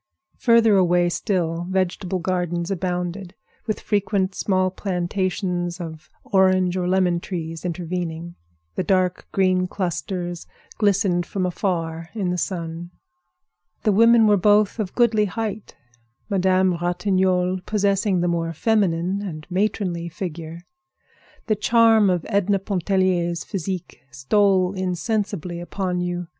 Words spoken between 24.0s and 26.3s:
stole insensibly upon you.